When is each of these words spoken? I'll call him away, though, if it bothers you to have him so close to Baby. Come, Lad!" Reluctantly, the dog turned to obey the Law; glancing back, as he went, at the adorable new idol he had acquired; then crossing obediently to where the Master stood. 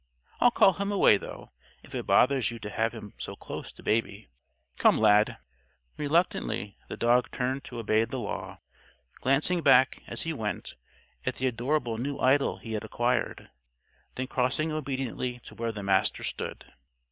I'll 0.39 0.49
call 0.49 0.73
him 0.73 0.91
away, 0.91 1.17
though, 1.17 1.51
if 1.83 1.93
it 1.93 2.07
bothers 2.07 2.49
you 2.49 2.57
to 2.57 2.71
have 2.71 2.91
him 2.91 3.13
so 3.19 3.35
close 3.35 3.71
to 3.73 3.83
Baby. 3.83 4.29
Come, 4.79 4.97
Lad!" 4.97 5.37
Reluctantly, 5.95 6.79
the 6.87 6.97
dog 6.97 7.29
turned 7.29 7.63
to 7.65 7.77
obey 7.77 8.03
the 8.05 8.17
Law; 8.17 8.61
glancing 9.19 9.61
back, 9.61 10.01
as 10.07 10.23
he 10.23 10.33
went, 10.33 10.73
at 11.23 11.35
the 11.35 11.45
adorable 11.45 11.99
new 11.99 12.17
idol 12.17 12.57
he 12.57 12.73
had 12.73 12.83
acquired; 12.83 13.51
then 14.15 14.25
crossing 14.25 14.71
obediently 14.71 15.39
to 15.43 15.53
where 15.53 15.71
the 15.71 15.83
Master 15.83 16.23
stood. 16.23 16.73